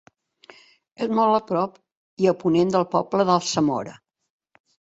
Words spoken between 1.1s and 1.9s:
molt a prop